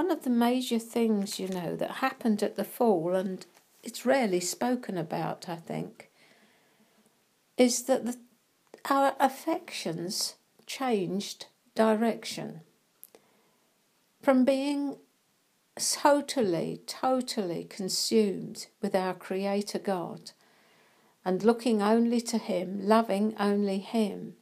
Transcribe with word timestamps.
one 0.00 0.10
of 0.10 0.24
the 0.24 0.30
major 0.30 0.78
things, 0.78 1.38
you 1.38 1.46
know, 1.46 1.76
that 1.76 1.96
happened 1.96 2.42
at 2.42 2.56
the 2.56 2.64
fall, 2.64 3.14
and 3.14 3.44
it's 3.82 4.06
rarely 4.06 4.40
spoken 4.40 4.96
about, 4.96 5.46
I 5.46 5.56
think, 5.56 6.08
is 7.58 7.82
that 7.82 8.06
the, 8.06 8.16
our 8.88 9.14
affections 9.20 10.36
changed 10.64 11.48
direction 11.74 12.62
from 14.22 14.42
being 14.46 14.96
totally, 15.76 16.80
totally 16.86 17.64
consumed 17.64 18.68
with 18.80 18.94
our 18.94 19.12
Creator 19.12 19.80
God 19.80 20.30
and 21.26 21.42
looking 21.42 21.82
only 21.82 22.22
to 22.22 22.38
Him, 22.38 22.88
loving 22.88 23.34
only 23.38 23.80
Him. 23.80 24.32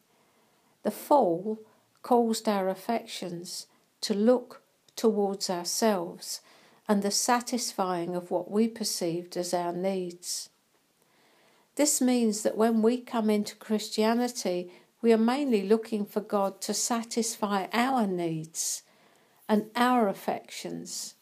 The 0.84 0.92
fall 0.92 1.58
caused 2.02 2.48
our 2.48 2.68
affections 2.68 3.66
to 4.02 4.14
look 4.14 4.62
towards 4.98 5.48
ourselves 5.48 6.42
and 6.86 7.02
the 7.02 7.10
satisfying 7.10 8.14
of 8.14 8.30
what 8.30 8.50
we 8.50 8.68
perceived 8.68 9.36
as 9.36 9.54
our 9.54 9.72
needs. 9.72 10.50
This 11.76 12.00
means 12.00 12.42
that 12.42 12.56
when 12.56 12.82
we 12.82 12.98
come 12.98 13.30
into 13.30 13.54
Christianity, 13.56 14.72
we 15.00 15.12
are 15.12 15.18
mainly 15.18 15.62
looking 15.62 16.04
for 16.04 16.20
God 16.20 16.60
to 16.62 16.74
satisfy 16.74 17.68
our 17.72 18.06
needs 18.06 18.82
and 19.48 19.70
our 19.76 20.08
affections 20.08 21.14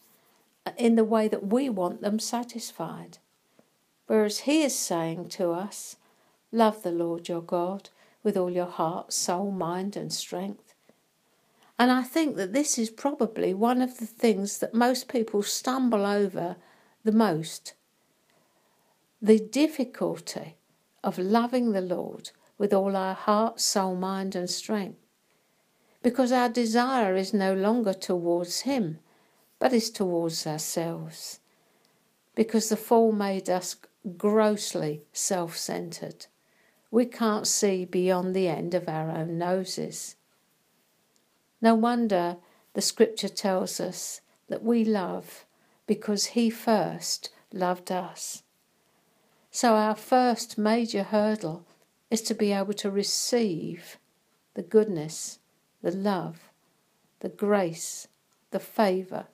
in 0.76 0.96
the 0.96 1.04
way 1.04 1.28
that 1.28 1.46
we 1.46 1.68
want 1.68 2.00
them 2.00 2.18
satisfied. 2.18 3.18
Whereas 4.06 4.40
He 4.40 4.62
is 4.62 4.76
saying 4.76 5.28
to 5.30 5.50
us, 5.50 5.96
Love 6.52 6.82
the 6.82 6.92
Lord 6.92 7.28
your 7.28 7.42
God 7.42 7.90
with 8.22 8.36
all 8.36 8.50
your 8.50 8.66
heart, 8.66 9.12
soul, 9.12 9.50
mind, 9.50 9.96
and 9.96 10.12
strength. 10.12 10.65
And 11.78 11.90
I 11.90 12.02
think 12.02 12.36
that 12.36 12.52
this 12.52 12.78
is 12.78 12.90
probably 12.90 13.52
one 13.52 13.82
of 13.82 13.98
the 13.98 14.06
things 14.06 14.58
that 14.58 14.74
most 14.74 15.08
people 15.08 15.42
stumble 15.42 16.06
over 16.06 16.56
the 17.04 17.12
most 17.12 17.74
the 19.22 19.38
difficulty 19.38 20.56
of 21.02 21.18
loving 21.18 21.72
the 21.72 21.80
Lord 21.80 22.30
with 22.58 22.72
all 22.72 22.96
our 22.96 23.14
heart, 23.14 23.60
soul, 23.60 23.96
mind, 23.96 24.34
and 24.34 24.48
strength. 24.48 24.98
Because 26.02 26.32
our 26.32 26.48
desire 26.48 27.16
is 27.16 27.32
no 27.32 27.54
longer 27.54 27.92
towards 27.92 28.60
Him, 28.60 28.98
but 29.58 29.72
is 29.72 29.90
towards 29.90 30.46
ourselves. 30.46 31.40
Because 32.34 32.68
the 32.68 32.76
fall 32.76 33.10
made 33.10 33.48
us 33.48 33.76
grossly 34.16 35.02
self 35.12 35.56
centered. 35.56 36.26
We 36.90 37.06
can't 37.06 37.46
see 37.46 37.84
beyond 37.84 38.34
the 38.34 38.48
end 38.48 38.74
of 38.74 38.88
our 38.88 39.10
own 39.10 39.38
noses. 39.38 40.16
No 41.60 41.74
wonder 41.74 42.36
the 42.74 42.82
scripture 42.82 43.28
tells 43.28 43.80
us 43.80 44.20
that 44.48 44.62
we 44.62 44.84
love 44.84 45.44
because 45.86 46.26
He 46.26 46.50
first 46.50 47.30
loved 47.52 47.90
us. 47.90 48.42
So, 49.50 49.74
our 49.74 49.94
first 49.94 50.58
major 50.58 51.04
hurdle 51.04 51.64
is 52.10 52.20
to 52.22 52.34
be 52.34 52.52
able 52.52 52.74
to 52.74 52.90
receive 52.90 53.98
the 54.54 54.62
goodness, 54.62 55.38
the 55.82 55.90
love, 55.90 56.50
the 57.20 57.28
grace, 57.28 58.08
the 58.50 58.60
favour, 58.60 59.26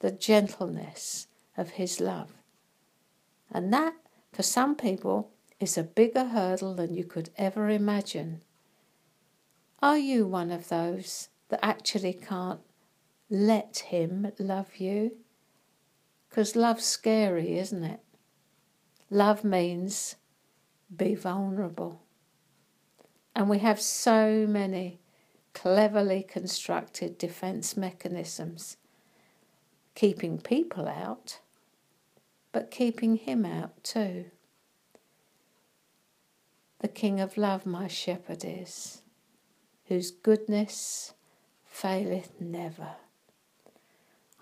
the 0.00 0.10
gentleness 0.10 1.26
of 1.56 1.70
His 1.70 2.00
love. 2.00 2.32
And 3.50 3.72
that, 3.72 3.94
for 4.32 4.42
some 4.42 4.76
people, 4.76 5.30
is 5.58 5.76
a 5.76 5.82
bigger 5.82 6.26
hurdle 6.26 6.74
than 6.74 6.94
you 6.94 7.04
could 7.04 7.30
ever 7.36 7.68
imagine. 7.68 8.42
Are 9.82 9.98
you 9.98 10.26
one 10.26 10.50
of 10.50 10.68
those 10.68 11.28
that 11.50 11.64
actually 11.64 12.14
can't 12.14 12.60
let 13.28 13.78
Him 13.78 14.32
love 14.38 14.76
you? 14.76 15.12
Because 16.28 16.56
love's 16.56 16.84
scary, 16.84 17.58
isn't 17.58 17.84
it? 17.84 18.00
Love 19.10 19.44
means 19.44 20.16
be 20.96 21.14
vulnerable. 21.14 22.02
And 23.34 23.48
we 23.48 23.58
have 23.58 23.80
so 23.80 24.46
many 24.48 25.00
cleverly 25.52 26.22
constructed 26.22 27.18
defense 27.18 27.76
mechanisms 27.76 28.76
keeping 29.94 30.38
people 30.38 30.88
out, 30.88 31.40
but 32.52 32.70
keeping 32.70 33.16
Him 33.16 33.44
out 33.44 33.82
too. 33.82 34.26
The 36.78 36.88
King 36.88 37.20
of 37.20 37.36
love, 37.36 37.66
my 37.66 37.88
shepherd 37.88 38.44
is, 38.44 39.02
whose 39.86 40.10
goodness 40.10 41.12
faileth 41.70 42.38
never. 42.38 42.96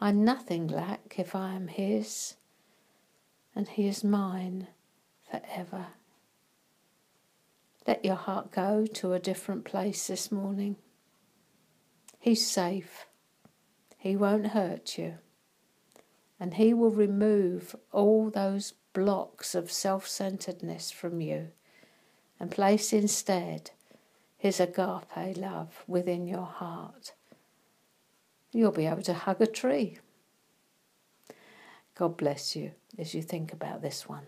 I 0.01 0.11
nothing 0.11 0.67
lack 0.67 1.15
if 1.19 1.37
I 1.37 1.55
am 1.55 1.69
his, 1.69 2.35
and 3.55 3.69
he 3.69 3.87
is 3.87 4.03
mine 4.03 4.67
for 5.31 5.41
ever. 5.55 5.87
Let 7.87 8.05
your 8.05 8.17
heart 8.17 8.51
go 8.51 8.87
to 8.87 9.13
a 9.13 9.19
different 9.19 9.65
place 9.65 10.09
this 10.09 10.31
morning. 10.33 10.77
He's 12.19 12.47
safe. 12.47 13.07
He 13.97 14.15
won't 14.15 14.49
hurt 14.49 14.99
you. 14.99 15.15
And 16.39 16.55
He 16.55 16.75
will 16.75 16.91
remove 16.91 17.75
all 17.91 18.31
those 18.31 18.75
blocks 18.93 19.55
of 19.55 19.73
self 19.73 20.07
centeredness 20.07 20.91
from 20.91 21.21
you 21.21 21.49
and 22.39 22.51
place 22.51 22.93
instead 22.93 23.71
His 24.37 24.61
agape 24.61 25.37
love 25.37 25.83
within 25.87 26.27
your 26.27 26.47
heart. 26.47 27.15
You'll 28.53 28.73
be 28.73 28.87
able 28.87 29.03
to 29.03 29.15
hug 29.15 29.41
a 29.41 29.47
tree. 29.47 29.99
God 31.95 32.17
bless 32.17 32.57
you 32.57 32.73
as 32.97 33.15
you 33.15 33.23
think 33.23 33.53
about 33.53 33.83
this 33.83 34.09
one. 34.09 34.27